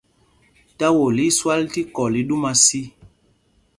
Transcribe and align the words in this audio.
Táwol 0.79 1.17
í 1.25 1.27
í 1.31 1.35
swal 1.37 1.63
tí 1.73 1.81
kɔl 1.95 2.13
í 2.21 2.23
ɗúma 2.29 2.51
sī. 2.63 2.81